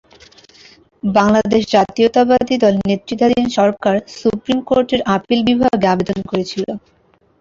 বাংলাদেশ 1.03 1.61
জাতীয়তাবাদী 1.75 2.55
দল 2.63 2.75
নেতৃত্বাধীন 2.83 3.45
সরকার 3.57 3.95
সুপ্রিম 4.19 4.59
কোর্টের 4.69 5.01
আপিল 5.15 5.39
বিভাগে 5.49 5.87
আবেদন 5.93 6.19
করেছিল। 6.29 6.63